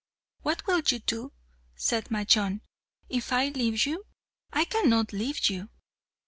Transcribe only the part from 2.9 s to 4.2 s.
"if I leave you?